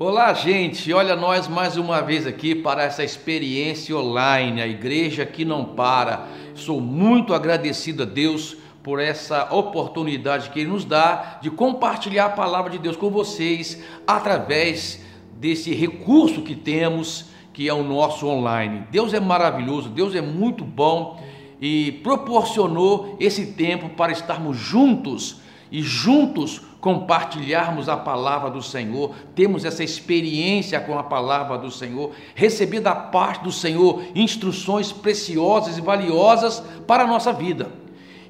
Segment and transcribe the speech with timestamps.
[0.00, 0.92] Olá, gente.
[0.92, 6.28] Olha nós mais uma vez aqui para essa experiência online, a igreja que não para.
[6.54, 12.30] Sou muito agradecido a Deus por essa oportunidade que ele nos dá de compartilhar a
[12.30, 18.84] palavra de Deus com vocês através desse recurso que temos, que é o nosso online.
[18.92, 21.20] Deus é maravilhoso, Deus é muito bom
[21.60, 25.40] e proporcionou esse tempo para estarmos juntos
[25.72, 32.12] e juntos compartilharmos a palavra do Senhor, temos essa experiência com a palavra do Senhor,
[32.34, 37.72] receber da parte do Senhor instruções preciosas e valiosas para a nossa vida.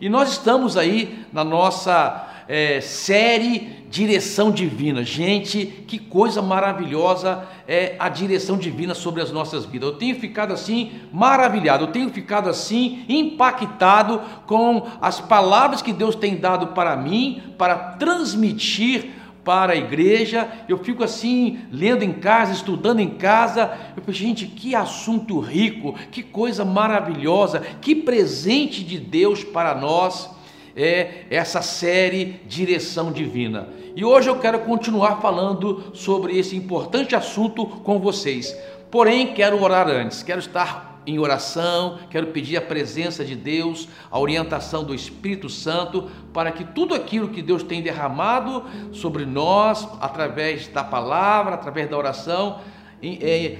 [0.00, 5.04] E nós estamos aí na nossa é, série Direção Divina.
[5.04, 9.90] Gente, que coisa maravilhosa é a direção divina sobre as nossas vidas.
[9.90, 16.14] Eu tenho ficado assim maravilhado, eu tenho ficado assim impactado com as palavras que Deus
[16.14, 19.10] tem dado para mim, para transmitir
[19.44, 24.46] para a igreja, eu fico assim, lendo em casa, estudando em casa, eu fico, gente,
[24.46, 30.28] que assunto rico, que coisa maravilhosa, que presente de Deus para nós
[30.78, 33.68] é essa série Direção Divina.
[33.96, 38.56] E hoje eu quero continuar falando sobre esse importante assunto com vocês.
[38.88, 44.20] Porém, quero orar antes, quero estar em oração, quero pedir a presença de Deus, a
[44.20, 48.62] orientação do Espírito Santo, para que tudo aquilo que Deus tem derramado
[48.92, 52.60] sobre nós, através da palavra, através da oração,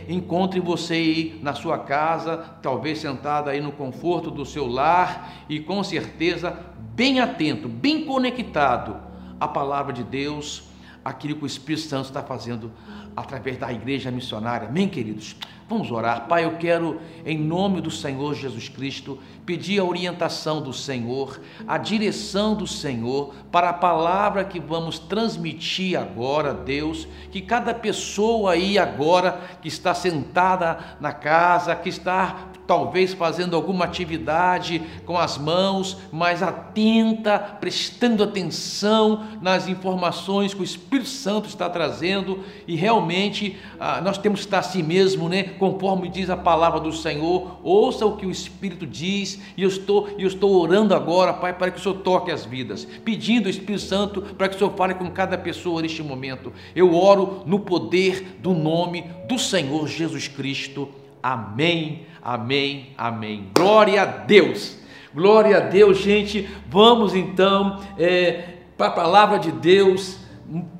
[0.09, 5.61] encontre você aí na sua casa, talvez sentado aí no conforto do seu lar e
[5.61, 6.59] com certeza
[6.95, 8.97] bem atento, bem conectado
[9.39, 10.65] à palavra de Deus,
[11.05, 12.73] aquilo que o Espírito Santo está fazendo
[13.17, 14.69] através da igreja missionária.
[14.69, 15.37] Amém, queridos?
[15.69, 16.27] Vamos orar.
[16.27, 21.77] Pai, eu quero, em nome do Senhor Jesus Cristo, pedir a orientação do Senhor, a
[21.77, 27.07] direção do Senhor para a palavra que vamos transmitir agora, Deus.
[27.31, 33.87] Que cada pessoa aí agora que está sentada na casa, que está talvez fazendo alguma
[33.87, 41.71] atividade com as mãos, mas atenta, prestando atenção nas informações que o Espírito Santo está
[41.71, 45.45] trazendo e realmente ah, nós temos que estar assim mesmo, né?
[45.59, 50.11] Conforme diz a palavra do Senhor, ouça o que o Espírito diz e eu estou,
[50.19, 53.81] eu estou orando agora, Pai, para que o Senhor toque as vidas, pedindo o Espírito
[53.81, 56.53] Santo para que o Senhor fale com cada pessoa neste momento.
[56.77, 60.98] Eu oro no poder do nome do Senhor Jesus Cristo.
[61.23, 63.51] Amém, amém, amém.
[63.55, 64.79] Glória a Deus,
[65.15, 66.49] glória a Deus, gente.
[66.69, 70.19] Vamos então é, para a palavra de Deus,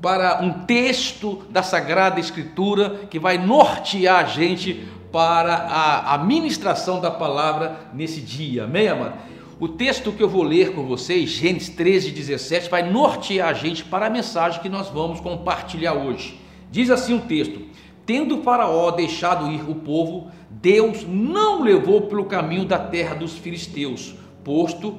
[0.01, 6.99] para um texto da Sagrada Escritura que vai nortear a gente para a, a ministração
[6.99, 8.63] da palavra nesse dia.
[8.63, 9.13] Amém, amado?
[9.59, 13.83] O texto que eu vou ler com vocês, Gênesis 13, 17, vai nortear a gente
[13.83, 16.39] para a mensagem que nós vamos compartilhar hoje.
[16.71, 17.61] Diz assim o texto:
[18.09, 24.15] Tendo Faraó deixado ir o povo, Deus não levou pelo caminho da terra dos filisteus,
[24.43, 24.97] posto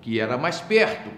[0.00, 1.10] que era mais perto.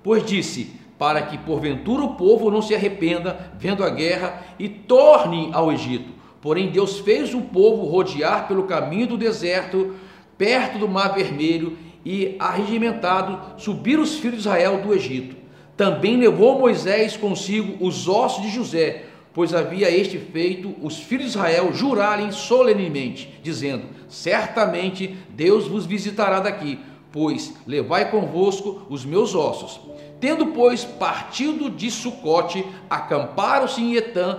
[0.00, 5.50] Pois disse: Para que porventura o povo não se arrependa, vendo a guerra, e torne
[5.52, 6.12] ao Egito.
[6.40, 9.96] Porém, Deus fez o povo rodear pelo caminho do deserto,
[10.38, 15.34] perto do Mar Vermelho, e arregimentado subir os filhos de Israel do Egito.
[15.76, 21.30] Também levou Moisés consigo os ossos de José, pois havia este feito os filhos de
[21.32, 26.80] Israel jurarem solenemente, dizendo: Certamente Deus vos visitará daqui,
[27.12, 29.78] pois levai convosco os meus ossos.
[30.18, 34.38] Tendo, pois, partido de Sucote, acamparam-se em Etã,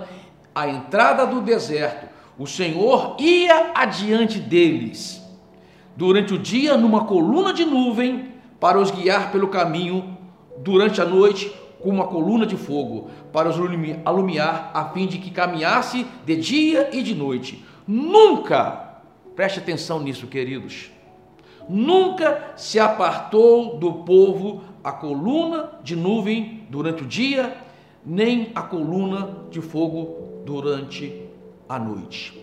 [0.52, 2.08] à entrada do deserto.
[2.36, 5.22] O Senhor ia adiante deles,
[5.96, 10.18] durante o dia, numa coluna de nuvem, para os guiar pelo caminho,
[10.56, 13.56] durante a noite, com uma coluna de fogo para os
[14.04, 17.64] alumiar, a fim de que caminhasse de dia e de noite.
[17.86, 19.00] Nunca,
[19.34, 20.90] preste atenção nisso, queridos,
[21.68, 27.56] nunca se apartou do povo a coluna de nuvem durante o dia,
[28.04, 31.28] nem a coluna de fogo durante
[31.68, 32.38] a noite.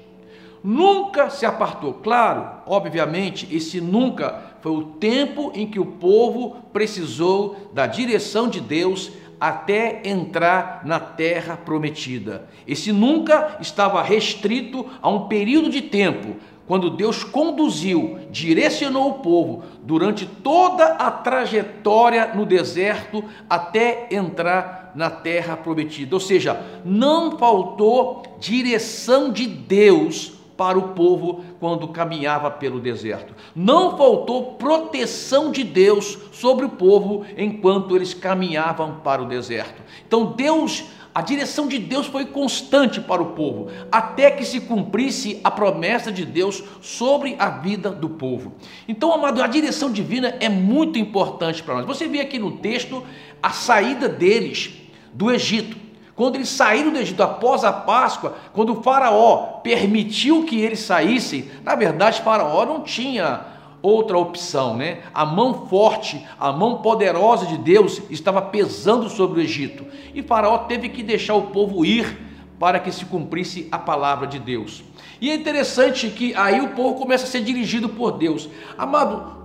[0.63, 1.93] Nunca se apartou.
[1.93, 8.59] Claro, obviamente, esse nunca foi o tempo em que o povo precisou da direção de
[8.59, 12.47] Deus até entrar na terra prometida.
[12.67, 16.35] Esse nunca estava restrito a um período de tempo,
[16.67, 25.09] quando Deus conduziu, direcionou o povo durante toda a trajetória no deserto até entrar na
[25.09, 26.15] terra prometida.
[26.15, 33.33] Ou seja, não faltou direção de Deus para o povo quando caminhava pelo deserto.
[33.55, 39.81] Não faltou proteção de Deus sobre o povo enquanto eles caminhavam para o deserto.
[40.05, 40.85] Então Deus
[41.15, 46.11] a direção de Deus foi constante para o povo, até que se cumprisse a promessa
[46.11, 48.51] de Deus sobre a vida do povo.
[48.85, 51.85] Então, amado, a direção divina é muito importante para nós.
[51.85, 53.01] Você vê aqui no texto
[53.41, 54.73] a saída deles
[55.13, 55.84] do Egito.
[56.15, 61.49] Quando eles saíram do Egito após a Páscoa, quando o Faraó permitiu que eles saíssem,
[61.63, 63.45] na verdade, Faraó não tinha
[63.81, 64.99] outra opção, né?
[65.13, 69.85] A mão forte, a mão poderosa de Deus estava pesando sobre o Egito.
[70.13, 72.17] E Faraó teve que deixar o povo ir
[72.57, 74.83] para que se cumprisse a palavra de Deus.
[75.19, 78.49] E é interessante que aí o povo começa a ser dirigido por Deus.
[78.77, 79.37] Amado,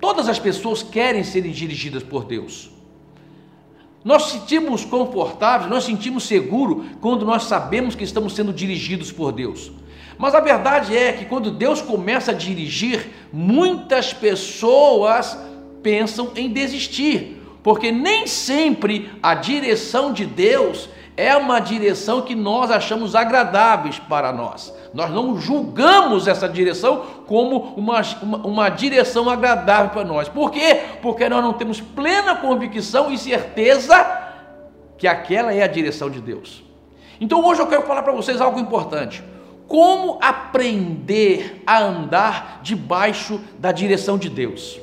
[0.00, 2.73] todas as pessoas querem serem dirigidas por Deus.
[4.04, 9.72] Nós sentimos confortáveis, nós sentimos seguro quando nós sabemos que estamos sendo dirigidos por Deus.
[10.18, 15.36] Mas a verdade é que quando Deus começa a dirigir, muitas pessoas
[15.82, 22.70] pensam em desistir, porque nem sempre a direção de Deus é uma direção que nós
[22.70, 24.72] achamos agradáveis para nós.
[24.94, 30.28] Nós não julgamos essa direção como uma, uma, uma, direção agradável para nós.
[30.28, 30.82] Por quê?
[31.02, 34.22] Porque nós não temos plena convicção e certeza
[34.96, 36.62] que aquela é a direção de Deus.
[37.20, 39.24] Então hoje eu quero falar para vocês algo importante.
[39.66, 44.78] Como aprender a andar debaixo da direção de Deus?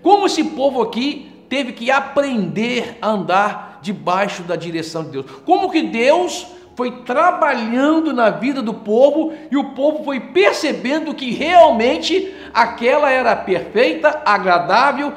[0.00, 5.26] Como esse povo aqui teve que aprender a andar debaixo da direção de Deus?
[5.44, 6.46] Como que Deus
[6.78, 13.34] foi trabalhando na vida do povo e o povo foi percebendo que realmente aquela era
[13.34, 15.12] perfeita, agradável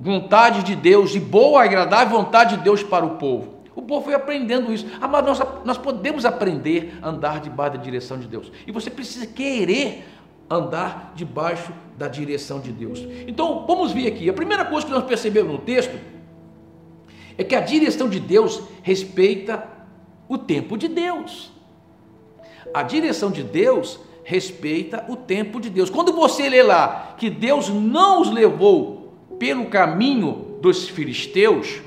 [0.00, 3.54] vontade de Deus, e boa, agradável vontade de Deus para o povo.
[3.72, 4.84] O povo foi aprendendo isso.
[5.00, 8.50] Amado, nós, nós podemos aprender a andar debaixo da direção de Deus.
[8.66, 10.04] E você precisa querer
[10.50, 12.98] andar debaixo da direção de Deus.
[13.28, 14.28] Então, vamos ver aqui.
[14.28, 15.96] A primeira coisa que nós percebemos no texto
[17.38, 19.75] é que a direção de Deus respeita
[20.28, 21.50] o tempo de Deus.
[22.74, 25.88] A direção de Deus respeita o tempo de Deus.
[25.88, 31.80] Quando você lê lá que Deus não os levou pelo caminho dos filisteus,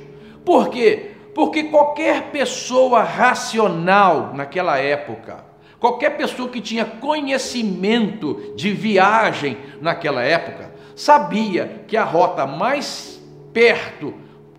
[0.45, 1.11] por quê?
[1.35, 5.43] Porque qualquer pessoa racional naquela época,
[5.79, 13.21] qualquer pessoa que tinha conhecimento de viagem naquela época, sabia que a rota mais
[13.53, 14.13] perto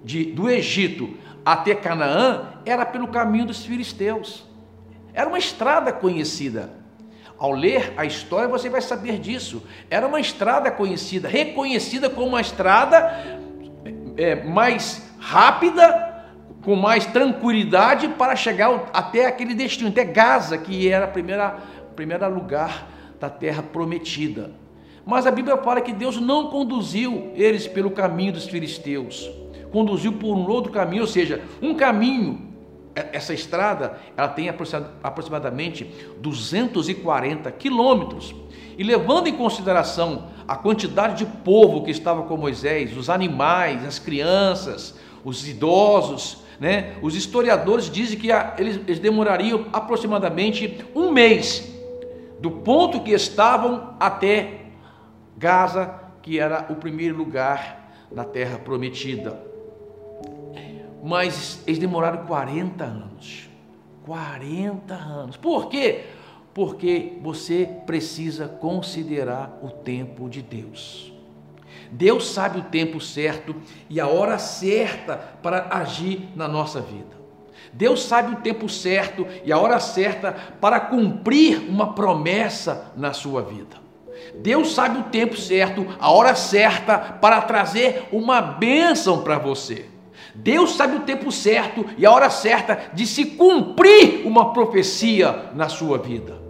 [0.05, 1.11] de, do Egito
[1.45, 4.47] até Canaã era pelo caminho dos filisteus.
[5.13, 6.71] Era uma estrada conhecida.
[7.39, 9.63] Ao ler a história, você vai saber disso.
[9.89, 13.41] Era uma estrada conhecida, reconhecida como uma estrada
[14.17, 16.09] é, mais rápida
[16.63, 22.87] com mais tranquilidade para chegar até aquele destino, até Gaza, que era o primeiro lugar
[23.19, 24.53] da terra prometida.
[25.05, 29.31] Mas a Bíblia fala que Deus não conduziu eles pelo caminho dos filisteus,
[29.71, 32.49] conduziu por um outro caminho, ou seja, um caminho.
[32.95, 34.49] Essa estrada ela tem
[35.03, 35.85] aproximadamente
[36.19, 38.35] 240 quilômetros.
[38.77, 43.99] E levando em consideração a quantidade de povo que estava com Moisés, os animais, as
[43.99, 46.97] crianças, os idosos, né?
[47.01, 48.29] Os historiadores dizem que
[48.59, 51.73] eles, eles demorariam aproximadamente um mês
[52.41, 54.61] do ponto que estavam até
[55.37, 59.50] Gaza, que era o primeiro lugar na terra prometida.
[61.03, 63.49] Mas eles demoraram 40 anos.
[64.05, 65.37] 40 anos.
[65.37, 66.05] Por quê?
[66.53, 71.13] Porque você precisa considerar o tempo de Deus.
[71.91, 73.55] Deus sabe o tempo certo
[73.89, 77.19] e a hora certa para agir na nossa vida.
[77.73, 83.43] Deus sabe o tempo certo e a hora certa para cumprir uma promessa na sua
[83.43, 83.77] vida.
[84.37, 89.87] Deus sabe o tempo certo, a hora certa para trazer uma bênção para você.
[90.35, 95.69] Deus sabe o tempo certo e a hora certa de se cumprir uma profecia na
[95.69, 96.41] sua vida.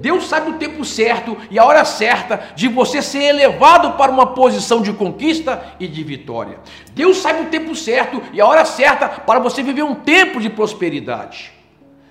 [0.00, 4.28] Deus sabe o tempo certo e a hora certa de você ser elevado para uma
[4.28, 6.60] posição de conquista e de vitória.
[6.92, 10.48] Deus sabe o tempo certo e a hora certa para você viver um tempo de
[10.48, 11.52] prosperidade.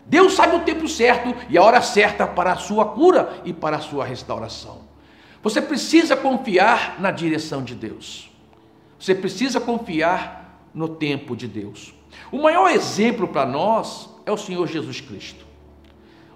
[0.05, 3.77] Deus sabe o tempo certo e a hora certa para a sua cura e para
[3.77, 4.79] a sua restauração.
[5.41, 8.29] Você precisa confiar na direção de Deus.
[8.99, 10.36] Você precisa confiar
[10.73, 11.93] no tempo de Deus.
[12.31, 15.45] O maior exemplo para nós é o Senhor Jesus Cristo.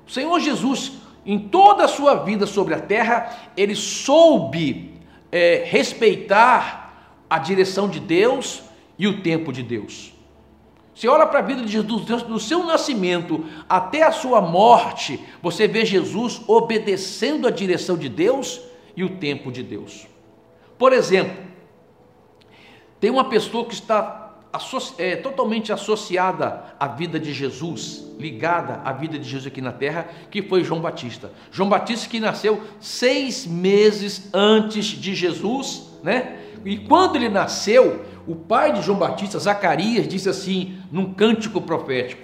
[0.07, 0.93] O Senhor Jesus
[1.25, 5.00] em toda a sua vida sobre a terra, ele soube
[5.31, 8.63] é, respeitar a direção de Deus
[8.97, 10.13] e o tempo de Deus.
[10.93, 15.67] Você olha para a vida de Jesus, do seu nascimento até a sua morte, você
[15.67, 18.61] vê Jesus obedecendo a direção de Deus
[18.95, 20.07] e o tempo de Deus.
[20.77, 21.38] Por exemplo,
[23.00, 24.20] tem uma pessoa que está
[24.98, 30.10] é, totalmente associada à vida de Jesus, ligada à vida de Jesus aqui na terra,
[30.29, 31.31] que foi João Batista.
[31.51, 36.38] João Batista que nasceu seis meses antes de Jesus, né?
[36.65, 42.22] E quando ele nasceu, o pai de João Batista, Zacarias, disse assim, num cântico profético: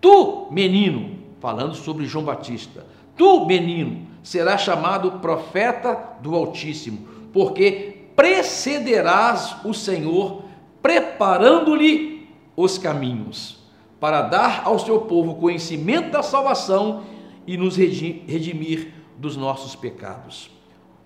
[0.00, 2.84] Tu, menino, falando sobre João Batista,
[3.16, 10.42] tu, menino, serás chamado profeta do Altíssimo, porque precederás o Senhor
[10.82, 13.58] preparando-lhe os caminhos,
[13.98, 17.04] para dar ao seu povo conhecimento da salvação
[17.46, 20.50] e nos redimir dos nossos pecados.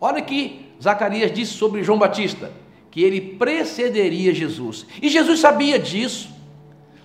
[0.01, 2.53] Olha que Zacarias disse sobre João Batista,
[2.91, 4.87] que ele precederia Jesus.
[5.01, 6.34] E Jesus sabia disso.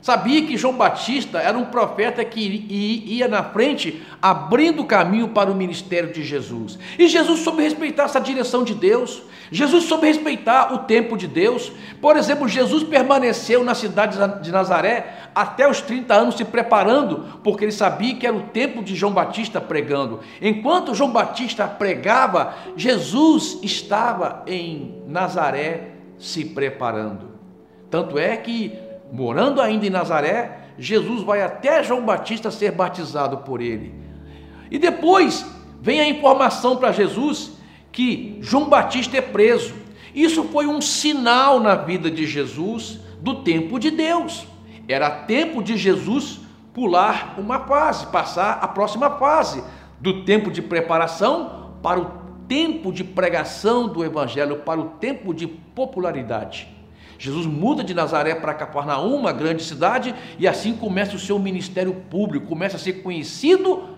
[0.02, 2.66] Sabia que João Batista era um profeta que
[3.06, 6.80] ia na frente, abrindo caminho para o ministério de Jesus.
[6.98, 9.22] E Jesus soube respeitar essa direção de Deus.
[9.52, 11.72] Jesus soube respeitar o tempo de Deus.
[12.02, 17.66] Por exemplo, Jesus permaneceu na cidade de Nazaré até os 30 anos se preparando, porque
[17.66, 20.22] ele sabia que era o tempo de João Batista pregando.
[20.42, 27.30] Enquanto João Batista pregava, Jesus estava em Nazaré se preparando.
[27.90, 28.78] Tanto é que
[29.12, 33.94] morando ainda em Nazaré, Jesus vai até João Batista ser batizado por ele.
[34.72, 35.46] E depois
[35.82, 37.52] vem a informação para Jesus
[37.92, 39.74] que João Batista é preso.
[40.14, 44.48] Isso foi um sinal na vida de Jesus do tempo de Deus.
[44.88, 46.40] Era tempo de Jesus
[46.74, 49.64] pular uma fase, passar a próxima fase
[50.00, 52.12] do tempo de preparação para o
[52.48, 56.79] tempo de pregação do evangelho, para o tempo de popularidade.
[57.20, 61.94] Jesus muda de Nazaré para Cafarnaum, uma grande cidade, e assim começa o seu ministério
[62.10, 63.90] público, começa a ser conhecido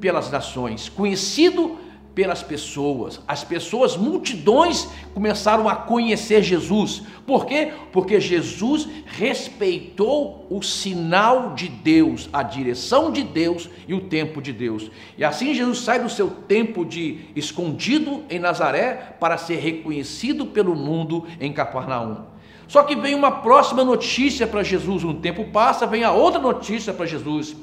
[0.00, 1.78] pelas nações, conhecido
[2.16, 3.20] pelas pessoas.
[3.28, 7.02] As pessoas, multidões, começaram a conhecer Jesus.
[7.26, 7.74] Por quê?
[7.92, 14.50] Porque Jesus respeitou o sinal de Deus, a direção de Deus e o tempo de
[14.50, 14.90] Deus.
[15.18, 20.74] E assim Jesus sai do seu tempo de escondido em Nazaré para ser reconhecido pelo
[20.74, 22.24] mundo em Cafarnaum.
[22.66, 25.04] Só que vem uma próxima notícia para Jesus.
[25.04, 27.54] Um tempo passa, vem a outra notícia para Jesus.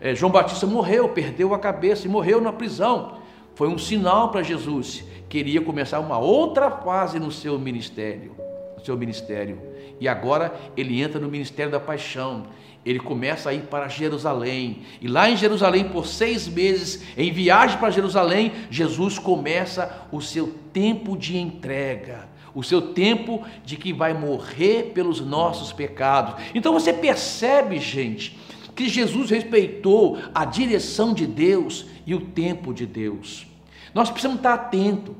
[0.00, 3.21] É, João Batista morreu, perdeu a cabeça e morreu na prisão.
[3.62, 8.34] Foi um sinal para Jesus que iria começar uma outra fase no seu ministério,
[8.76, 9.62] no seu ministério.
[10.00, 12.42] E agora ele entra no ministério da paixão.
[12.84, 14.82] Ele começa a ir para Jerusalém.
[15.00, 20.52] E lá em Jerusalém, por seis meses, em viagem para Jerusalém, Jesus começa o seu
[20.72, 26.34] tempo de entrega o seu tempo de que vai morrer pelos nossos pecados.
[26.54, 28.38] Então você percebe, gente,
[28.76, 33.46] que Jesus respeitou a direção de Deus e o tempo de Deus.
[33.94, 35.14] Nós precisamos estar atentos.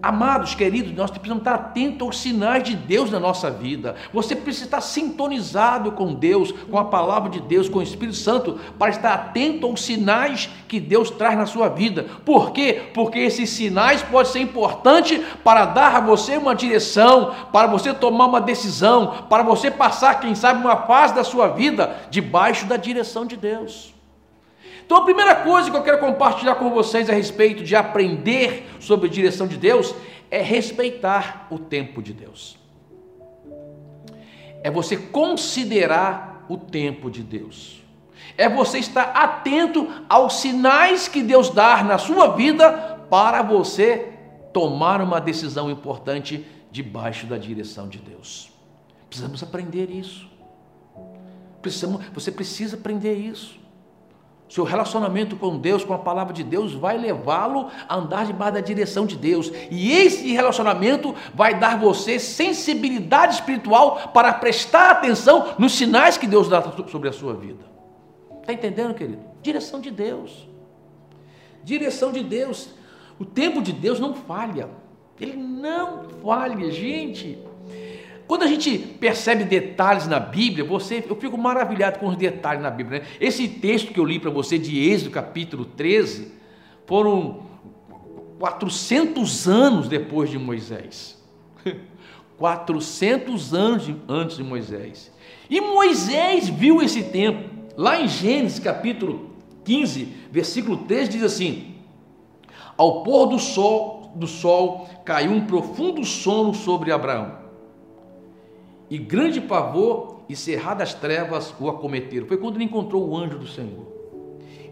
[0.00, 3.96] Amados, queridos, nós precisamos estar atentos aos sinais de Deus na nossa vida.
[4.12, 8.60] Você precisa estar sintonizado com Deus, com a palavra de Deus, com o Espírito Santo,
[8.78, 12.06] para estar atento aos sinais que Deus traz na sua vida.
[12.24, 12.90] Por quê?
[12.94, 18.26] Porque esses sinais podem ser importantes para dar a você uma direção, para você tomar
[18.26, 23.26] uma decisão, para você passar, quem sabe, uma fase da sua vida debaixo da direção
[23.26, 23.97] de Deus.
[24.88, 29.06] Então a primeira coisa que eu quero compartilhar com vocês a respeito de aprender sobre
[29.06, 29.94] a direção de Deus
[30.30, 32.56] é respeitar o tempo de Deus.
[34.62, 37.82] É você considerar o tempo de Deus.
[38.34, 44.14] É você estar atento aos sinais que Deus dá na sua vida para você
[44.54, 48.50] tomar uma decisão importante debaixo da direção de Deus.
[49.06, 50.26] Precisamos aprender isso.
[51.60, 53.67] Precisamos, você precisa aprender isso.
[54.48, 58.60] Seu relacionamento com Deus, com a palavra de Deus, vai levá-lo a andar debaixo da
[58.60, 59.52] direção de Deus.
[59.70, 66.48] E esse relacionamento vai dar você sensibilidade espiritual para prestar atenção nos sinais que Deus
[66.48, 67.62] dá sobre a sua vida.
[68.40, 69.20] Está entendendo, querido?
[69.42, 70.48] Direção de Deus.
[71.62, 72.70] Direção de Deus.
[73.18, 74.70] O tempo de Deus não falha.
[75.20, 77.38] Ele não falha, gente.
[78.28, 82.70] Quando a gente percebe detalhes na Bíblia, você, eu fico maravilhado com os detalhes na
[82.70, 83.00] Bíblia.
[83.00, 83.06] Né?
[83.18, 86.30] Esse texto que eu li para você de Êxodo, capítulo 13,
[86.84, 87.46] foram
[88.38, 91.18] 400 anos depois de Moisés.
[92.36, 95.10] 400 anos antes de Moisés.
[95.48, 97.48] E Moisés viu esse tempo.
[97.78, 99.30] Lá em Gênesis capítulo
[99.64, 101.76] 15, versículo 3 diz assim:
[102.76, 107.37] Ao pôr do sol, do sol caiu um profundo sono sobre Abraão
[108.90, 112.26] e grande pavor e cerradas trevas o acometeram.
[112.26, 113.86] Foi quando ele encontrou o anjo do Senhor.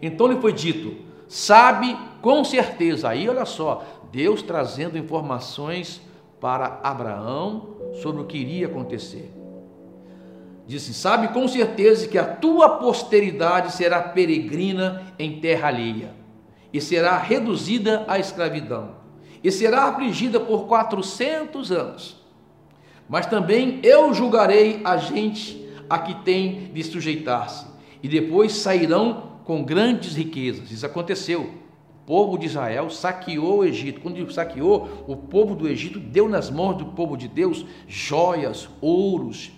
[0.01, 0.95] Então lhe foi dito:
[1.27, 3.09] sabe com certeza.
[3.09, 6.01] Aí olha só, Deus trazendo informações
[6.39, 9.33] para Abraão sobre o que iria acontecer.
[10.65, 16.13] Disse: Sabe com certeza que a tua posteridade será peregrina em terra alheia,
[16.73, 18.95] e será reduzida à escravidão,
[19.43, 22.16] e será afligida por quatrocentos anos.
[23.07, 27.65] Mas também eu julgarei a gente a que tem de sujeitar-se,
[28.03, 30.71] e depois sairão com grandes riquezas.
[30.71, 31.41] Isso aconteceu.
[31.41, 34.01] O povo de Israel saqueou o Egito.
[34.01, 39.51] Quando saqueou, o povo do Egito deu nas mãos do povo de Deus joias, ouros,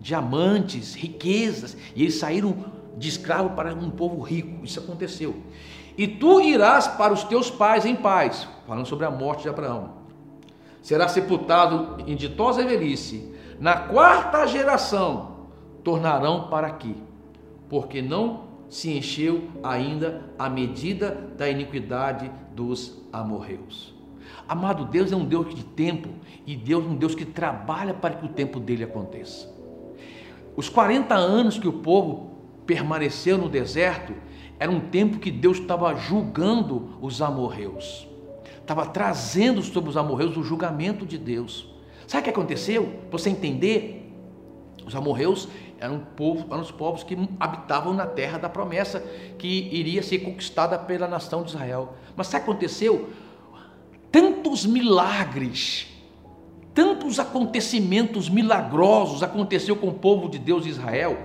[0.00, 2.56] diamantes, riquezas, e eles saíram
[2.96, 4.64] de escravo para um povo rico.
[4.64, 5.36] Isso aconteceu.
[5.98, 9.95] E tu irás para os teus pais em paz, falando sobre a morte de Abraão.
[10.86, 13.34] Será sepultado em ditosa velhice.
[13.58, 15.48] Na quarta geração
[15.82, 16.94] tornarão para aqui,
[17.68, 23.96] porque não se encheu ainda a medida da iniquidade dos amorreus.
[24.48, 26.08] Amado Deus é um Deus de tempo
[26.46, 29.52] e Deus é um Deus que trabalha para que o tempo dele aconteça.
[30.54, 32.30] Os 40 anos que o povo
[32.64, 34.14] permaneceu no deserto
[34.56, 38.06] era um tempo que Deus estava julgando os amorreus,
[38.66, 41.68] estava trazendo sobre os amorreus o julgamento de Deus.
[42.04, 43.00] Sabe o que aconteceu?
[43.12, 44.12] Você entender,
[44.84, 49.00] os amorreus eram, povo, eram os povos que habitavam na terra da promessa
[49.38, 51.94] que iria ser conquistada pela nação de Israel.
[52.16, 53.08] Mas sabe o que aconteceu?
[54.10, 55.96] Tantos milagres
[56.76, 61.16] tantos acontecimentos milagrosos aconteceu com o povo de Deus de Israel,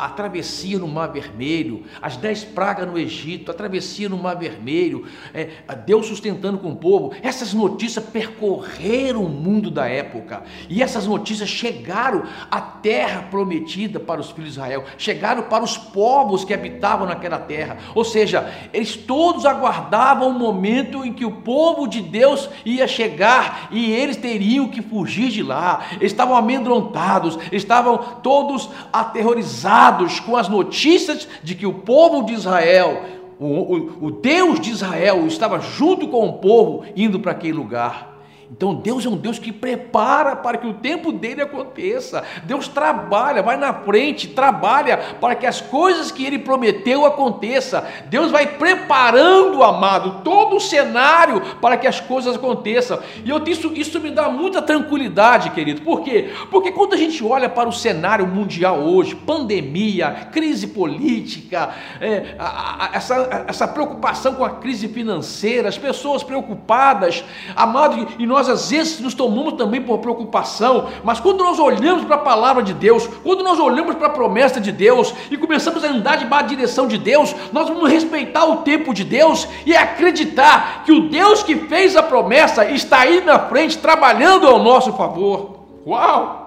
[0.00, 5.04] a travessia no Mar Vermelho, as dez pragas no Egito, a travessia no Mar Vermelho,
[5.34, 5.50] é,
[5.84, 7.12] Deus sustentando com o povo.
[7.22, 14.22] Essas notícias percorreram o mundo da época e essas notícias chegaram à terra prometida para
[14.22, 17.76] os filhos de Israel, chegaram para os povos que habitavam naquela terra.
[17.94, 23.68] Ou seja, eles todos aguardavam o momento em que o povo de Deus ia chegar
[23.70, 25.84] e eles teriam que fugir de lá.
[25.92, 29.89] Eles estavam amedrontados, estavam todos aterrorizados
[30.20, 33.02] com as notícias de que o povo de Israel,
[33.38, 38.09] o, o, o Deus de Israel, estava junto com o povo indo para aquele lugar.
[38.50, 42.24] Então Deus é um Deus que prepara para que o tempo dele aconteça.
[42.44, 47.86] Deus trabalha, vai na frente, trabalha para que as coisas que ele prometeu aconteça.
[48.06, 52.98] Deus vai preparando, amado, todo o cenário para que as coisas aconteçam.
[53.24, 55.82] E eu isso, isso me dá muita tranquilidade, querido.
[55.82, 56.30] Por quê?
[56.50, 62.86] Porque quando a gente olha para o cenário mundial hoje, pandemia, crise política, é, a,
[62.86, 68.48] a, essa, essa preocupação com a crise financeira, as pessoas preocupadas, amado, e nós nós
[68.48, 72.72] às vezes nos tomamos também por preocupação, mas quando nós olhamos para a palavra de
[72.72, 76.48] Deus, quando nós olhamos para a promessa de Deus e começamos a andar debaixo da
[76.48, 81.42] direção de Deus, nós vamos respeitar o tempo de Deus e acreditar que o Deus
[81.42, 85.60] que fez a promessa está aí na frente trabalhando ao nosso favor.
[85.86, 86.39] Uau!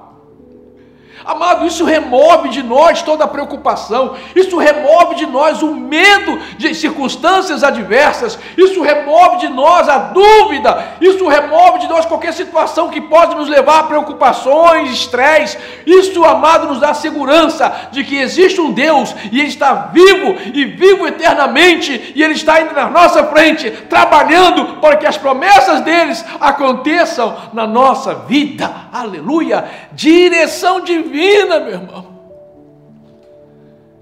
[1.25, 6.75] Amado, isso remove de nós toda a preocupação, isso remove de nós o medo de
[6.75, 12.99] circunstâncias adversas, isso remove de nós a dúvida, isso remove de nós qualquer situação que
[12.99, 15.57] pode nos levar a preocupações, estresse.
[15.85, 20.65] Isso, amado, nos dá segurança de que existe um Deus e Ele está vivo e
[20.65, 26.23] vivo eternamente, e Ele está indo na nossa frente, trabalhando para que as promessas deles
[26.41, 28.69] aconteçam na nossa vida.
[28.91, 29.63] Aleluia!
[29.93, 32.19] Direção divina divina, meu irmão.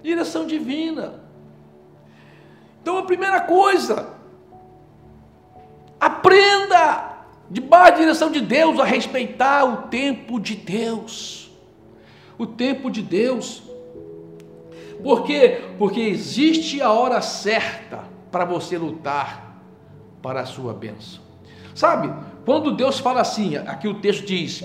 [0.01, 1.21] Direção divina.
[2.81, 4.13] Então a primeira coisa,
[5.99, 11.51] aprenda, debaixo da direção de Deus, a respeitar o tempo de Deus.
[12.37, 13.61] O tempo de Deus.
[15.03, 15.61] Por quê?
[15.77, 19.61] Porque existe a hora certa para você lutar
[20.21, 21.21] para a sua bênção.
[21.75, 22.13] Sabe,
[22.45, 24.63] quando Deus fala assim, aqui o texto diz: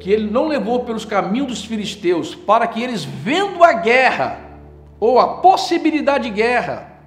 [0.00, 4.40] que ele não levou pelos caminhos dos filisteus, para que eles, vendo a guerra,
[5.00, 7.00] ou a possibilidade de guerra,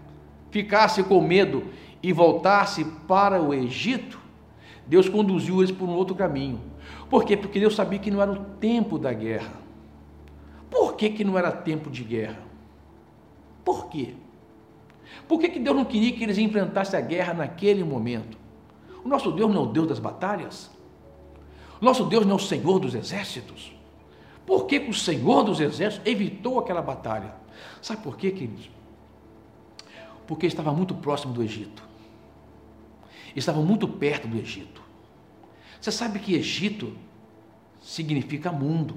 [0.52, 1.66] ficassem com medo
[2.02, 4.20] e voltassem para o Egito,
[4.86, 6.62] Deus conduziu eles por um outro caminho.
[7.10, 7.36] Por quê?
[7.36, 9.54] Porque Deus sabia que não era o tempo da guerra.
[10.70, 12.40] Por que, que não era tempo de guerra?
[13.64, 14.14] Por quê?
[15.28, 18.38] Por que, que Deus não queria que eles enfrentassem a guerra naquele momento?
[19.04, 20.70] O nosso Deus não é o Deus das batalhas?
[21.80, 23.72] Nosso Deus não é o Senhor dos exércitos.
[24.46, 27.36] Por que, o Senhor dos exércitos evitou aquela batalha?
[27.82, 28.70] Sabe por quê, queridos?
[30.26, 31.84] Porque estava muito próximo do Egito.
[33.36, 34.82] Estava muito perto do Egito.
[35.80, 36.96] Você sabe que Egito
[37.82, 38.96] significa mundo.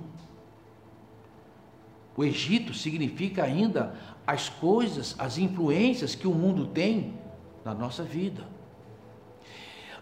[2.17, 3.95] O Egito significa ainda
[4.27, 7.15] as coisas, as influências que o mundo tem
[7.65, 8.47] na nossa vida.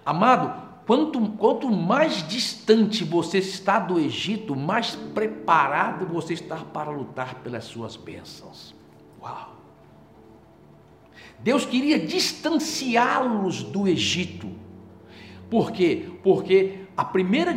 [0.04, 7.35] Amado, Quanto, quanto mais distante você está do Egito, mais preparado você está para lutar
[7.42, 8.74] pelas suas bênçãos.
[9.20, 9.55] Uau!
[11.40, 14.51] Deus queria distanciá-los do Egito.
[15.51, 16.09] Por quê?
[16.22, 17.55] Porque a primeira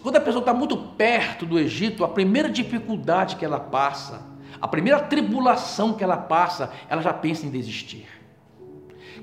[0.00, 4.24] quando a pessoa está muito perto do Egito, a primeira dificuldade que ela passa,
[4.60, 8.17] a primeira tribulação que ela passa, ela já pensa em desistir.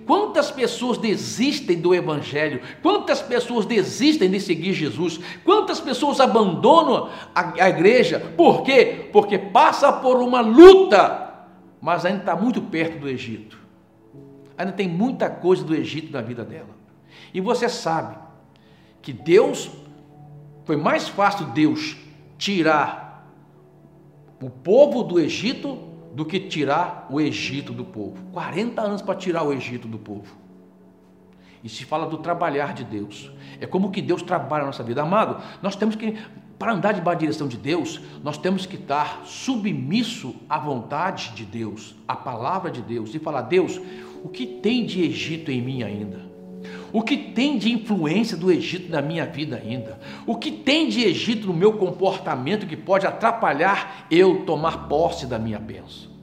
[0.06, 2.62] Quantas pessoas desistem do Evangelho?
[2.82, 5.20] Quantas pessoas desistem de seguir Jesus?
[5.44, 8.20] Quantas pessoas abandonam a, a igreja?
[8.36, 9.10] Por quê?
[9.12, 11.48] Porque passa por uma luta,
[11.82, 13.60] mas ainda está muito perto do Egito.
[14.58, 16.76] Ainda tem muita coisa do Egito na vida dela.
[17.34, 18.18] E você sabe
[19.02, 19.70] que Deus,
[20.64, 21.96] foi mais fácil Deus
[22.38, 23.06] tirar
[24.42, 25.85] o povo do Egito
[26.16, 28.16] do que tirar o Egito do povo.
[28.32, 30.34] 40 anos para tirar o Egito do povo.
[31.62, 33.30] E se fala do trabalhar de Deus.
[33.60, 35.02] É como que Deus trabalha na nossa vida.
[35.02, 36.18] Amado, nós temos que,
[36.58, 41.44] para andar debaixo da direção de Deus, nós temos que estar submisso à vontade de
[41.44, 43.82] Deus, à palavra de Deus, e falar: Deus,
[44.24, 46.35] o que tem de Egito em mim ainda?
[46.92, 50.00] O que tem de influência do Egito na minha vida ainda?
[50.26, 55.38] O que tem de Egito no meu comportamento que pode atrapalhar eu tomar posse da
[55.38, 56.16] minha bênção?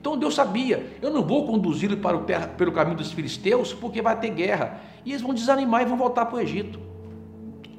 [0.00, 2.24] Então Deus sabia, eu não vou conduzi-lo para o
[2.56, 4.80] pelo caminho dos filisteus, porque vai ter guerra.
[5.04, 6.80] E eles vão desanimar e vão voltar para o Egito.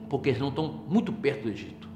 [0.10, 1.88] Porque eles não estão muito perto do Egito.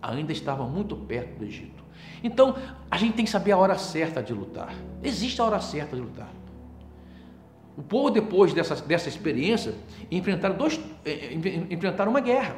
[0.00, 1.84] Ainda estavam muito perto do Egito.
[2.22, 2.54] Então,
[2.90, 4.74] a gente tem que saber a hora certa de lutar.
[5.02, 6.28] Existe a hora certa de lutar.
[7.76, 9.74] O povo, depois dessa, dessa experiência,
[10.10, 12.56] enfrentaram, dois, eh, eh, enfrentaram uma guerra.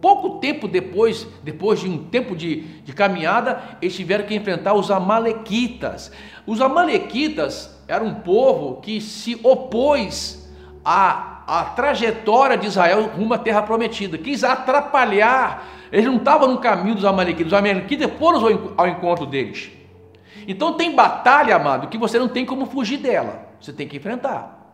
[0.00, 4.90] Pouco tempo depois, depois de um tempo de, de caminhada, eles tiveram que enfrentar os
[4.90, 6.12] Amalequitas.
[6.46, 10.46] Os Amalequitas eram um povo que se opôs
[10.84, 15.66] à, à trajetória de Israel rumo à terra prometida, quis atrapalhar.
[15.90, 19.70] Eles não estavam no caminho dos Amalequitas, os Amalequitas foram ao encontro deles.
[20.46, 24.72] Então tem batalha, amado, que você não tem como fugir dela, você tem que enfrentar.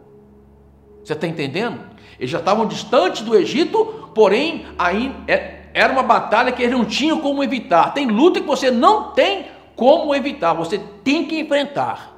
[1.04, 1.78] Você está entendendo?
[2.18, 6.84] Eles já estavam distantes do Egito, porém aí é, era uma batalha que eles não
[6.84, 7.94] tinham como evitar.
[7.94, 12.16] Tem luta que você não tem como evitar, você tem que enfrentar.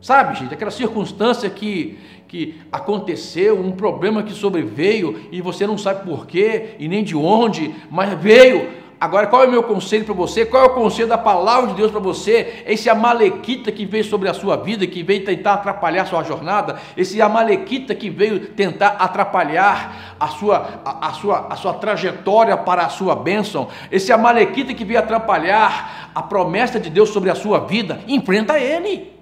[0.00, 6.04] Sabe, gente, aquela circunstância que, que aconteceu, um problema que sobreveio e você não sabe
[6.04, 8.84] porquê e nem de onde, mas veio.
[8.98, 10.46] Agora, qual é o meu conselho para você?
[10.46, 12.64] Qual é o conselho da palavra de Deus para você?
[12.66, 16.80] Esse amalequita que veio sobre a sua vida, que veio tentar atrapalhar a sua jornada,
[16.96, 22.86] esse amalequita que veio tentar atrapalhar a sua, a, a sua, a sua trajetória para
[22.86, 27.60] a sua bênção, esse amalequita que veio atrapalhar a promessa de Deus sobre a sua
[27.60, 29.14] vida, enfrenta ele.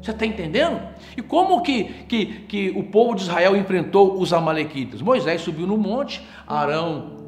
[0.00, 0.80] Você está entendendo?
[1.14, 5.02] E como que, que, que o povo de Israel enfrentou os amalequitas?
[5.02, 7.19] Moisés subiu no monte, Arão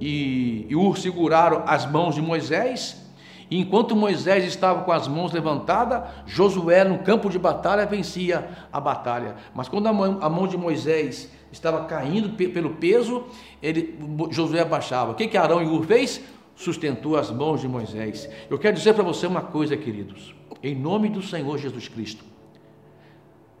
[0.00, 3.02] e, e Ur seguraram as mãos de Moisés.
[3.50, 8.80] E enquanto Moisés estava com as mãos levantadas, Josué no campo de batalha vencia a
[8.80, 9.36] batalha.
[9.54, 13.24] Mas quando a mão, a mão de Moisés estava caindo pelo peso,
[13.62, 13.98] ele,
[14.30, 15.12] Josué abaixava.
[15.12, 16.20] O que, que Arão e Ur fez?
[16.56, 18.28] Sustentou as mãos de Moisés.
[18.48, 20.34] Eu quero dizer para você uma coisa, queridos.
[20.62, 22.24] Em nome do Senhor Jesus Cristo,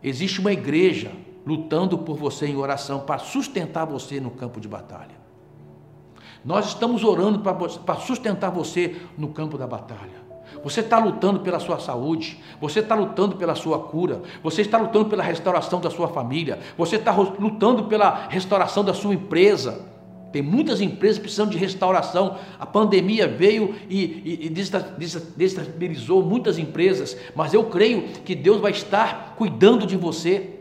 [0.02, 1.12] existe uma igreja
[1.46, 5.23] lutando por você em oração para sustentar você no campo de batalha.
[6.44, 10.24] Nós estamos orando para sustentar você no campo da batalha.
[10.62, 15.06] Você está lutando pela sua saúde, você está lutando pela sua cura, você está lutando
[15.06, 19.92] pela restauração da sua família, você está lutando pela restauração da sua empresa.
[20.32, 22.36] Tem muitas empresas precisando de restauração.
[22.58, 28.72] A pandemia veio e, e, e desestabilizou muitas empresas, mas eu creio que Deus vai
[28.72, 30.60] estar cuidando de você,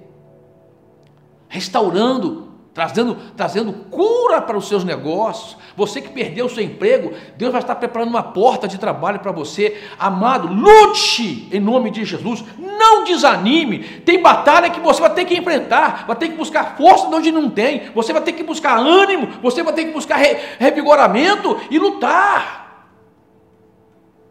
[1.49, 2.42] restaurando
[2.73, 5.55] trazendo, trazendo cura para os seus negócios.
[5.75, 9.31] Você que perdeu o seu emprego, Deus vai estar preparando uma porta de trabalho para
[9.31, 9.81] você.
[9.99, 12.43] Amado, lute em nome de Jesus.
[12.57, 13.79] Não desanime.
[13.99, 17.31] Tem batalha que você vai ter que enfrentar, vai ter que buscar força de onde
[17.31, 17.91] não tem.
[17.93, 22.63] Você vai ter que buscar ânimo, você vai ter que buscar re, revigoramento e lutar.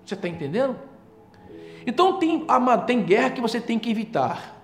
[0.05, 0.77] Você está entendendo?
[1.87, 4.63] Então tem, amado, tem guerra que você tem que evitar,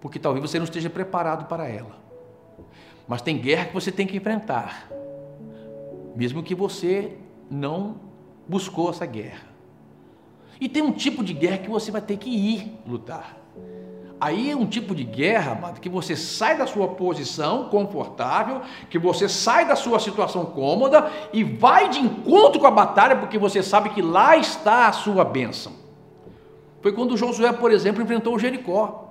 [0.00, 2.07] porque talvez você não esteja preparado para ela.
[3.08, 4.88] Mas tem guerra que você tem que enfrentar,
[6.14, 7.16] mesmo que você
[7.50, 7.96] não
[8.46, 9.48] buscou essa guerra.
[10.60, 13.38] E tem um tipo de guerra que você vai ter que ir lutar.
[14.20, 18.98] Aí é um tipo de guerra, amado, que você sai da sua posição confortável, que
[18.98, 23.62] você sai da sua situação cômoda e vai de encontro com a batalha, porque você
[23.62, 25.72] sabe que lá está a sua bênção.
[26.82, 29.07] Foi quando Josué, por exemplo, enfrentou o Jericó.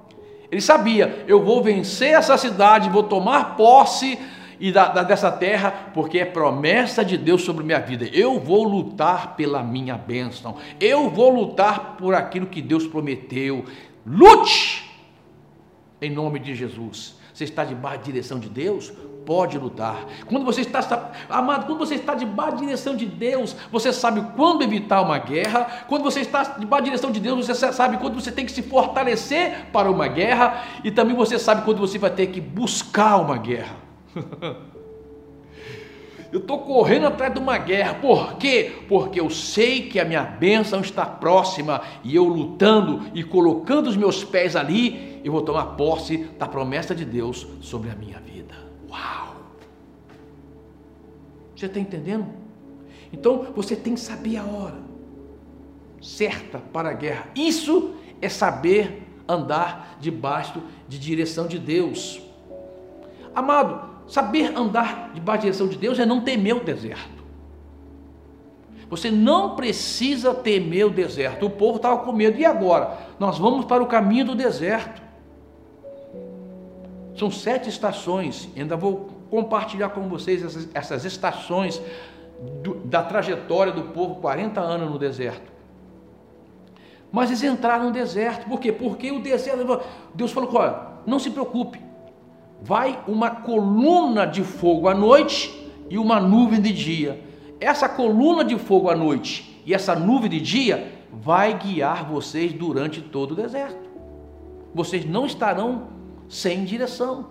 [0.52, 4.18] Ele sabia, eu vou vencer essa cidade, vou tomar posse
[4.60, 8.06] e da, da, dessa terra, porque é promessa de Deus sobre minha vida.
[8.12, 10.56] Eu vou lutar pela minha bênção.
[10.80, 13.66] Eu vou lutar por aquilo que Deus prometeu.
[14.06, 14.90] Lute
[16.02, 17.16] em nome de Jesus.
[17.34, 18.92] Você está debaixo da direção de Deus?
[19.28, 20.06] Pode lutar.
[20.26, 24.62] Quando você está, amado, quando você está debaixo da direção de Deus, você sabe quando
[24.62, 25.84] evitar uma guerra.
[25.90, 28.62] Quando você está debaixo da direção de Deus, você sabe quando você tem que se
[28.62, 30.64] fortalecer para uma guerra.
[30.82, 33.76] E também você sabe quando você vai ter que buscar uma guerra.
[36.32, 37.96] Eu estou correndo atrás de uma guerra.
[37.96, 38.80] Por quê?
[38.88, 43.96] Porque eu sei que a minha bênção está próxima e eu lutando e colocando os
[43.96, 48.67] meus pés ali, eu vou tomar posse da promessa de Deus sobre a minha vida.
[48.90, 49.36] Uau!
[51.56, 52.28] Você está entendendo?
[53.12, 54.88] Então você tem que saber a hora
[56.02, 57.30] certa para a guerra.
[57.36, 62.22] Isso é saber andar debaixo de direção de Deus.
[63.34, 67.18] Amado, Saber andar debaixo da direção de Deus é não temer o deserto.
[68.90, 71.46] Você não precisa temer o deserto.
[71.46, 72.40] O povo estava com medo.
[72.40, 72.98] E agora?
[73.20, 75.02] Nós vamos para o caminho do deserto.
[77.18, 78.50] São sete estações.
[78.56, 81.82] Ainda vou compartilhar com vocês essas, essas estações
[82.62, 85.52] do, da trajetória do povo 40 anos no deserto.
[87.12, 88.48] Mas eles entraram no deserto.
[88.48, 88.72] Por quê?
[88.72, 89.82] Porque o deserto.
[90.14, 91.88] Deus falou: olha, não se preocupe
[92.62, 97.24] vai uma coluna de fogo à noite e uma nuvem de dia.
[97.60, 103.02] Essa coluna de fogo à noite e essa nuvem de dia vai guiar vocês durante
[103.02, 103.88] todo o deserto.
[104.74, 105.97] Vocês não estarão
[106.30, 107.28] sem direção.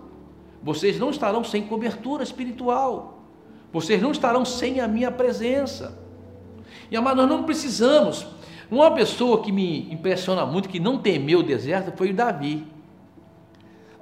[0.61, 3.23] Vocês não estarão sem cobertura espiritual.
[3.71, 5.97] Vocês não estarão sem a minha presença.
[6.89, 8.25] E amado, nós não precisamos.
[8.69, 12.65] Uma pessoa que me impressiona muito, que não temeu o deserto, foi o Davi.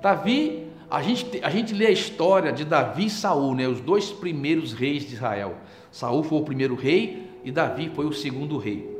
[0.02, 4.12] Davi a gente, a gente lê a história de Davi e Saul, né, os dois
[4.12, 5.58] primeiros reis de Israel.
[5.92, 8.96] Saul foi o primeiro rei e Davi foi o segundo rei.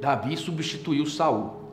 [0.00, 1.67] Davi substituiu Saul.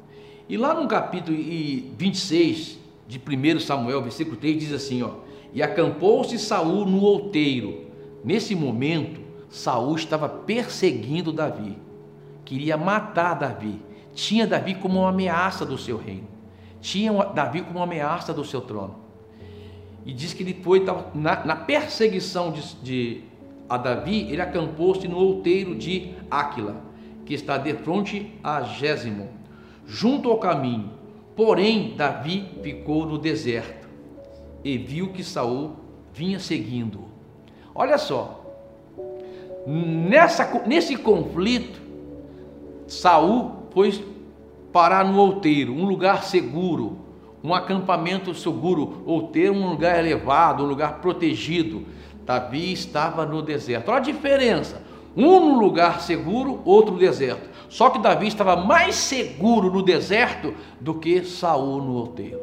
[0.48, 5.12] E lá no capítulo 26 de 1 Samuel, versículo 3, diz assim, ó:
[5.54, 7.86] "E acampou-se Saul no outeiro.
[8.24, 11.78] Nesse momento, Saul estava perseguindo Davi.
[12.44, 13.82] Queria matar Davi.
[14.14, 16.36] Tinha Davi como uma ameaça do seu reino
[16.86, 18.96] tinha Davi como uma ameaça do seu trono.
[20.06, 23.24] E diz que ele foi na, na perseguição de, de,
[23.68, 26.76] a Davi, ele acampou-se no outeiro de Áquila,
[27.26, 29.30] que está de frente a Gésimo,
[29.86, 30.92] junto ao caminho.
[31.36, 33.88] Porém, Davi ficou no deserto
[34.64, 35.76] e viu que Saul
[36.14, 37.06] vinha seguindo.
[37.74, 38.42] Olha só,
[39.68, 41.82] nessa, nesse conflito,
[42.88, 43.92] Saul foi
[44.72, 46.98] parar no outeiro, um lugar seguro,
[47.44, 51.86] um acampamento seguro, outeiro, um lugar elevado, um lugar protegido.
[52.26, 53.90] Davi estava no deserto.
[53.90, 54.82] Olha a diferença.
[55.16, 57.50] Um no lugar seguro, outro no deserto.
[57.70, 62.42] Só que Davi estava mais seguro no deserto do que Saul no outeiro.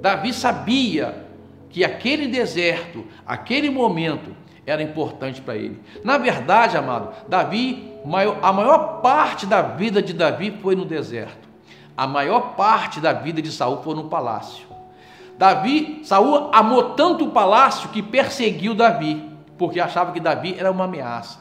[0.00, 1.24] Davi sabia
[1.70, 4.34] que aquele deserto, aquele momento,
[4.66, 5.80] era importante para ele.
[6.02, 7.92] Na verdade, amado, Davi,
[8.42, 11.48] a maior parte da vida de Davi foi no deserto.
[11.96, 14.66] A maior parte da vida de Saul foi no palácio.
[15.38, 20.84] Davi, Saul amou tanto o palácio que perseguiu Davi, porque achava que Davi era uma
[20.84, 21.38] ameaça.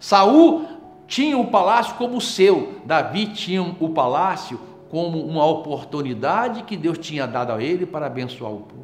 [0.00, 0.66] Saul
[1.06, 4.58] tinha o palácio como seu, Davi tinha o palácio
[4.90, 8.82] como uma oportunidade que Deus tinha dado a ele para abençoar o povo.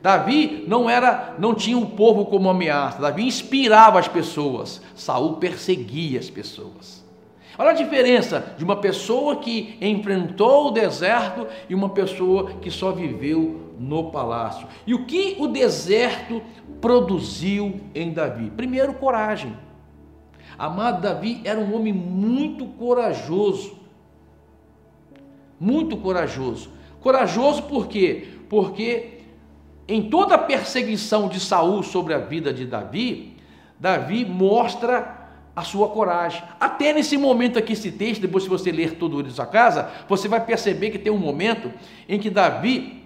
[0.00, 3.00] Davi não era, não tinha o povo como ameaça.
[3.00, 4.80] Davi inspirava as pessoas.
[4.94, 6.97] Saul perseguia as pessoas.
[7.58, 12.92] Olha a diferença de uma pessoa que enfrentou o deserto e uma pessoa que só
[12.92, 14.68] viveu no palácio.
[14.86, 16.40] E o que o deserto
[16.80, 18.50] produziu em Davi?
[18.50, 19.56] Primeiro, coragem.
[20.56, 23.76] Amado Davi era um homem muito corajoso.
[25.58, 26.70] Muito corajoso.
[27.00, 28.28] Corajoso por quê?
[28.48, 29.18] Porque
[29.88, 33.36] em toda a perseguição de Saul sobre a vida de Davi,
[33.80, 35.17] Davi mostra
[35.58, 36.42] a sua coragem.
[36.58, 40.28] Até nesse momento aqui, esse texto, depois se você ler tudo isso a casa, você
[40.28, 41.72] vai perceber que tem um momento
[42.08, 43.02] em que Davi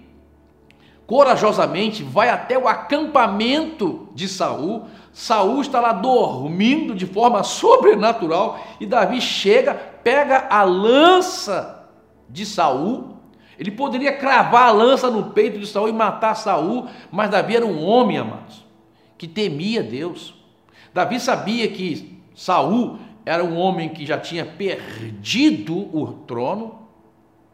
[1.05, 4.85] corajosamente vai até o acampamento de Saul.
[5.11, 11.87] Saul está lá dormindo de forma sobrenatural e Davi chega, pega a lança
[12.29, 13.13] de Saul
[13.57, 17.65] ele poderia cravar a lança no peito de Saul e matar Saul, mas Davi era
[17.65, 18.65] um homem, amados,
[19.17, 20.33] que temia Deus.
[20.93, 26.79] Davi sabia que Saul era um homem que já tinha perdido o trono,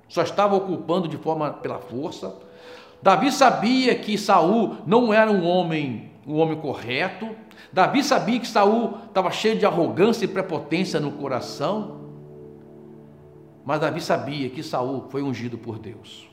[0.08, 2.36] só estava ocupando de forma pela força.
[3.02, 7.30] Davi sabia que Saul não era um homem, um homem correto.
[7.72, 12.00] Davi sabia que Saul estava cheio de arrogância e prepotência no coração.
[13.64, 16.28] Mas Davi sabia que Saul foi ungido por Deus.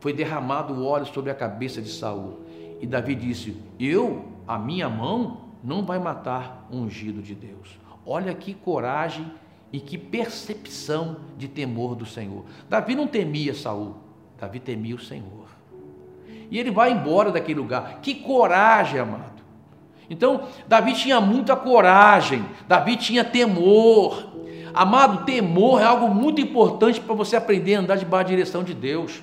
[0.00, 2.40] Foi derramado o óleo sobre a cabeça de Saul.
[2.80, 7.78] E Davi disse: Eu, a minha mão, não vai matar o ungido de Deus.
[8.04, 9.30] Olha que coragem
[9.72, 12.44] e que percepção de temor do Senhor.
[12.68, 13.96] Davi não temia Saul,
[14.38, 15.48] Davi temia o Senhor.
[16.50, 18.00] E ele vai embora daquele lugar.
[18.02, 19.40] Que coragem, amado.
[20.08, 24.28] Então, Davi tinha muita coragem, Davi tinha temor.
[24.74, 28.74] Amado, temor é algo muito importante para você aprender a andar debaixo da direção de
[28.74, 29.22] Deus.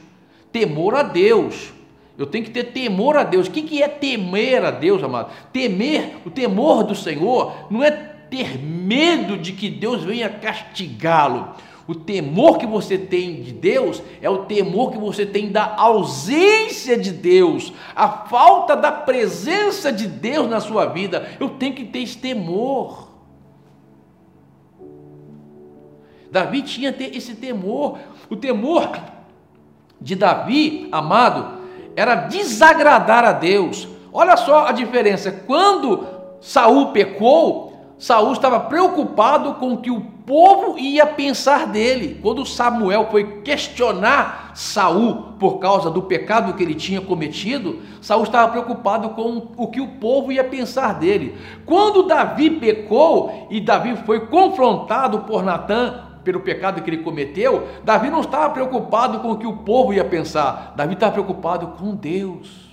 [0.51, 1.73] Temor a Deus.
[2.17, 3.47] Eu tenho que ter temor a Deus.
[3.47, 5.31] O que é temer a Deus, amado?
[5.53, 11.55] Temer, o temor do Senhor, não é ter medo de que Deus venha castigá-lo.
[11.87, 16.97] O temor que você tem de Deus é o temor que você tem da ausência
[16.97, 21.29] de Deus, a falta da presença de Deus na sua vida.
[21.39, 23.07] Eu tenho que ter esse temor.
[26.29, 27.99] Davi tinha esse temor.
[28.29, 28.91] O temor
[30.01, 31.56] de Davi, amado,
[31.97, 33.87] era desagradar a Deus.
[34.13, 35.31] Olha só a diferença.
[35.31, 36.05] Quando
[36.39, 42.19] Saul pecou, Saul estava preocupado com o que o povo ia pensar dele.
[42.21, 48.51] Quando Samuel foi questionar Saul por causa do pecado que ele tinha cometido, Saul estava
[48.51, 51.35] preocupado com o que o povo ia pensar dele.
[51.65, 58.09] Quando Davi pecou e Davi foi confrontado por Natã pelo pecado que ele cometeu, Davi
[58.09, 62.67] não estava preocupado com o que o povo ia pensar, Davi estava preocupado com Deus.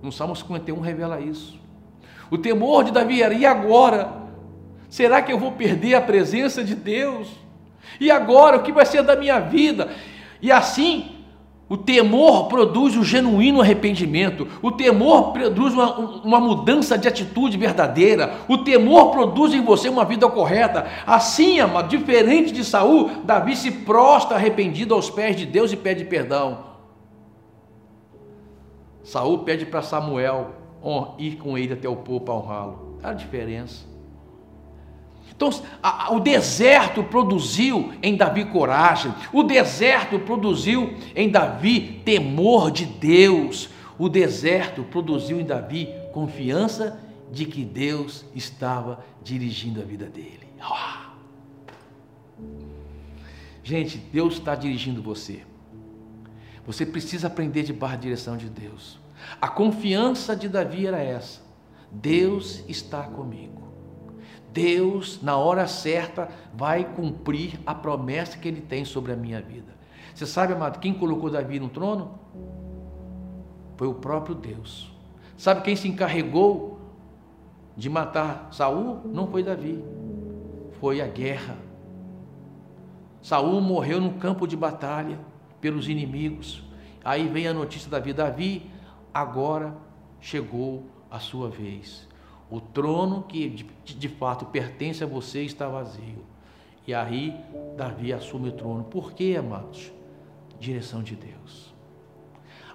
[0.00, 1.58] No Salmo 51 revela isso.
[2.30, 4.08] O temor de Davi era: e agora?
[4.88, 7.28] Será que eu vou perder a presença de Deus?
[7.98, 8.58] E agora?
[8.58, 9.90] O que vai ser da minha vida?
[10.40, 11.13] E assim,
[11.68, 18.34] o temor produz o genuíno arrependimento, o temor produz uma, uma, mudança de atitude verdadeira,
[18.46, 20.86] o temor produz em você uma vida correta.
[21.06, 26.04] Assim, amado, diferente de Saul, Davi se prostra arrependido aos pés de Deus e pede
[26.04, 26.74] perdão.
[29.02, 30.50] Saul pede para Samuel
[31.18, 32.98] ir com ele até o povo para honrá-lo.
[33.02, 33.93] A diferença.
[35.36, 35.50] Então,
[35.82, 42.86] a, a, o deserto produziu em Davi coragem, o deserto produziu em Davi temor de
[42.86, 43.68] Deus,
[43.98, 47.00] o deserto produziu em Davi confiança
[47.32, 50.44] de que Deus estava dirigindo a vida dele.
[53.64, 55.42] Gente, Deus está dirigindo você.
[56.66, 58.98] Você precisa aprender debaixo da direção de Deus.
[59.40, 61.40] A confiança de Davi era essa:
[61.90, 63.63] Deus está comigo.
[64.54, 69.74] Deus, na hora certa, vai cumprir a promessa que Ele tem sobre a minha vida.
[70.14, 72.20] Você sabe, amado, quem colocou Davi no trono?
[73.76, 74.92] Foi o próprio Deus.
[75.36, 76.78] Sabe quem se encarregou
[77.76, 79.00] de matar Saul?
[79.04, 79.82] Não foi Davi,
[80.80, 81.58] foi a guerra.
[83.20, 85.18] Saul morreu no campo de batalha
[85.60, 86.62] pelos inimigos.
[87.04, 88.70] Aí vem a notícia da vida: Davi,
[89.12, 89.74] agora
[90.20, 92.06] chegou a sua vez.
[92.50, 96.24] O trono que de, de fato pertence a você está vazio.
[96.86, 97.34] E aí
[97.76, 98.84] Davi assume o trono.
[98.84, 99.90] Por quê, amados?
[100.60, 101.74] Direção de Deus.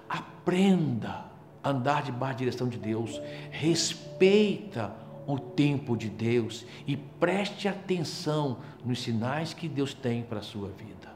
[0.08, 1.26] Aprenda
[1.62, 3.20] a andar debaixo da direção de Deus.
[3.50, 4.92] Respeita
[5.26, 10.68] o tempo de Deus e preste atenção nos sinais que Deus tem para a sua
[10.68, 11.10] vida.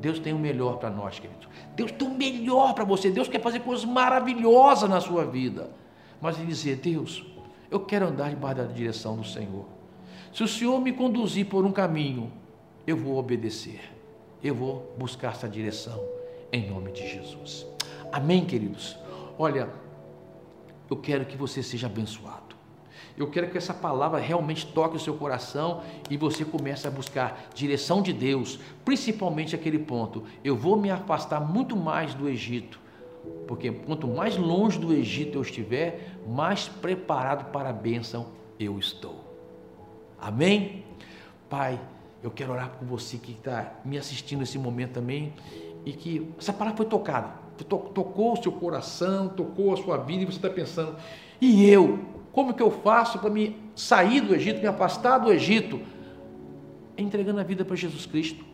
[0.00, 1.48] Deus tem o melhor para nós, queridos.
[1.74, 3.10] Deus tem o melhor para você.
[3.10, 5.70] Deus quer fazer coisas maravilhosas na sua vida.
[6.20, 7.24] Mas ele dizer, Deus,
[7.74, 9.64] eu quero andar debaixo da direção do Senhor.
[10.32, 12.30] Se o Senhor me conduzir por um caminho,
[12.86, 13.80] eu vou obedecer.
[14.40, 16.00] Eu vou buscar essa direção
[16.52, 17.66] em nome de Jesus.
[18.12, 18.96] Amém, queridos?
[19.36, 19.68] Olha,
[20.88, 22.54] eu quero que você seja abençoado.
[23.18, 27.48] Eu quero que essa palavra realmente toque o seu coração e você comece a buscar
[27.56, 30.22] direção de Deus, principalmente aquele ponto.
[30.44, 32.83] Eu vou me afastar muito mais do Egito
[33.46, 38.26] porque quanto mais longe do Egito eu estiver, mais preparado para a bênção
[38.58, 39.22] eu estou.
[40.18, 40.84] Amém?
[41.48, 41.78] Pai,
[42.22, 45.34] eu quero orar por você que está me assistindo nesse momento também
[45.84, 47.34] e que essa palavra foi tocada,
[47.68, 50.96] tocou o seu coração, tocou a sua vida e você está pensando,
[51.40, 51.98] e eu?
[52.32, 55.80] Como que eu faço para me sair do Egito, me afastar do Egito?
[56.96, 58.44] Entregando a vida para Jesus Cristo.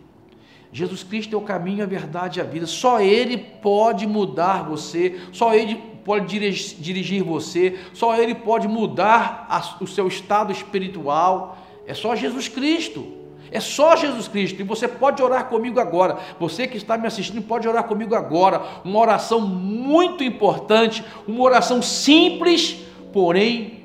[0.73, 2.67] Jesus Cristo é o caminho, a verdade e a vida.
[2.67, 9.87] Só Ele pode mudar você, só Ele pode dirigir você, só Ele pode mudar o
[9.87, 11.59] seu estado espiritual.
[11.87, 13.21] É só Jesus Cristo.
[13.53, 14.61] É só Jesus Cristo.
[14.61, 16.19] E você pode orar comigo agora.
[16.39, 18.63] Você que está me assistindo pode orar comigo agora.
[18.85, 22.79] Uma oração muito importante, uma oração simples,
[23.13, 23.81] porém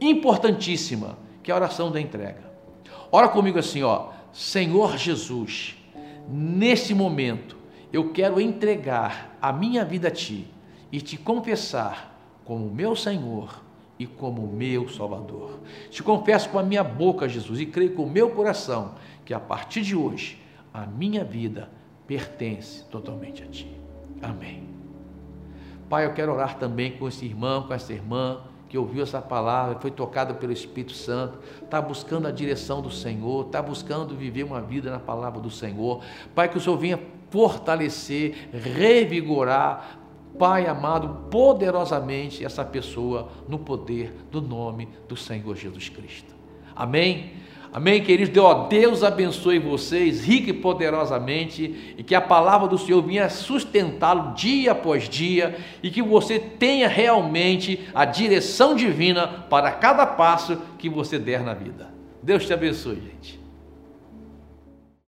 [0.00, 2.50] importantíssima, que é a oração da entrega.
[3.12, 5.76] Ora comigo assim, ó: Senhor Jesus,
[6.28, 7.56] nesse momento
[7.92, 10.46] eu quero entregar a minha vida a ti
[10.92, 12.10] e te confessar
[12.44, 13.62] como meu Senhor
[13.98, 15.60] e como meu Salvador.
[15.90, 18.94] Te confesso com a minha boca, Jesus, e creio com o meu coração
[19.24, 20.38] que a partir de hoje
[20.72, 21.70] a minha vida
[22.06, 23.70] pertence totalmente a Ti.
[24.22, 24.62] Amém.
[25.88, 28.40] Pai, eu quero orar também com esse irmão, com essa irmã
[28.70, 33.46] que ouviu essa palavra, foi tocada pelo Espírito Santo, está buscando a direção do Senhor,
[33.46, 36.00] está buscando viver uma vida na palavra do Senhor.
[36.36, 37.00] Pai, que o Senhor venha
[37.30, 39.98] fortalecer, revigorar,
[40.38, 46.32] Pai amado, poderosamente essa pessoa no poder do nome do Senhor Jesus Cristo.
[46.74, 47.32] Amém?
[47.72, 48.34] Amém, queridos?
[48.68, 54.72] Deus abençoe vocês rica e poderosamente e que a palavra do Senhor venha sustentá-lo dia
[54.72, 61.16] após dia e que você tenha realmente a direção divina para cada passo que você
[61.16, 61.94] der na vida.
[62.20, 63.40] Deus te abençoe, gente.